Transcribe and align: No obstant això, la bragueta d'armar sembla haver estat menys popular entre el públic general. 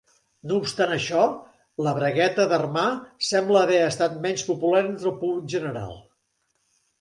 No 0.51 0.55
obstant 0.59 0.93
això, 0.93 1.25
la 1.87 1.93
bragueta 1.97 2.45
d'armar 2.53 2.85
sembla 3.29 3.61
haver 3.67 3.77
estat 3.91 4.17
menys 4.25 4.47
popular 4.49 4.81
entre 4.87 5.11
el 5.13 5.21
públic 5.21 5.55
general. 5.57 5.95